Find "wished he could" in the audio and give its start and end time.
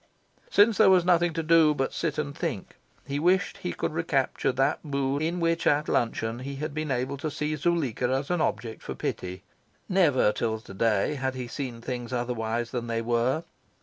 3.19-3.93